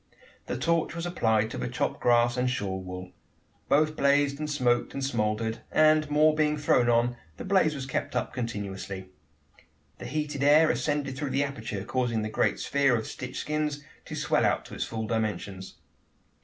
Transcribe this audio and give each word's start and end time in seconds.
The 0.47 0.57
torch 0.57 0.95
was 0.95 1.05
applied 1.05 1.51
to 1.51 1.59
the 1.59 1.67
chopped 1.67 1.99
grass 1.99 2.35
and 2.35 2.49
shawl 2.49 2.81
wool. 2.81 3.11
Both 3.69 3.95
blazed 3.95 4.39
and 4.39 4.49
smoked, 4.49 4.95
and 4.95 5.05
smouldered; 5.05 5.61
and, 5.71 6.09
more 6.09 6.33
being 6.33 6.57
thrown 6.57 6.89
on, 6.89 7.17
the 7.37 7.45
blaze 7.45 7.75
was 7.75 7.85
kept 7.85 8.15
up 8.15 8.33
continuously. 8.33 9.09
The 9.99 10.05
heated 10.07 10.41
air 10.41 10.71
ascended 10.71 11.15
through 11.17 11.29
the 11.29 11.43
aperture, 11.43 11.83
causing 11.83 12.23
the 12.23 12.29
great 12.29 12.59
sphere 12.59 12.95
of 12.95 13.05
stitched 13.05 13.35
skins 13.41 13.83
to 14.05 14.15
swell 14.15 14.43
out 14.43 14.65
to 14.65 14.73
its 14.73 14.85
full 14.85 15.05
dimensions. 15.05 15.75